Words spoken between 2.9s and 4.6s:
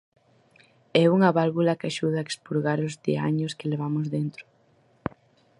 diaños que levamos dentro